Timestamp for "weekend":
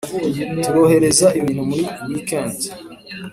2.09-2.57